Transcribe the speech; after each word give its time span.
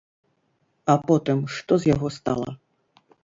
А 0.93 0.95
потым 1.07 1.43
што 1.57 1.73
з 1.83 1.91
яго 1.93 2.07
стала? 2.17 2.49